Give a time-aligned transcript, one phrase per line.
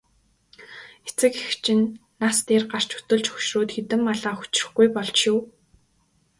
[1.07, 1.85] Эцэг эх чинь
[2.21, 5.39] нас дээр гарч өтөлж хөгшрөөд хэдэн малаа хүчрэхгүй болж шүү.